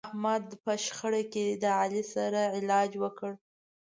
[0.07, 3.31] احمد په شخړه کې د علي سم علاج وکړ.